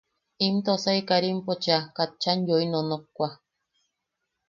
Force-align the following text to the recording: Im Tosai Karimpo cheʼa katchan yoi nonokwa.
Im 0.45 0.55
Tosai 0.65 0.97
Karimpo 1.09 1.53
cheʼa 1.63 1.79
katchan 1.97 2.39
yoi 2.47 2.65
nonokwa. 2.71 3.27